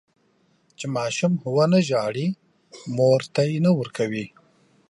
چې 0.77 0.85
ماشوم 0.95 1.33
ونه 1.55 1.79
زړي، 1.89 2.27
مور 2.95 3.21
تی 3.35 3.51
نه 3.65 3.71
ورکوي. 3.79 4.25